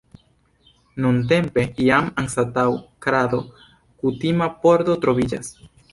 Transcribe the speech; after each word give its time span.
Nuntempe 1.05 1.65
jam 1.89 2.09
anstataŭ 2.23 2.65
krado 3.07 3.43
kutima 4.05 4.49
pordo 4.65 5.01
troviĝas. 5.05 5.55